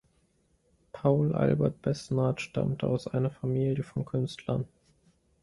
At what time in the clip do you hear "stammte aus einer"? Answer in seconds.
2.41-3.29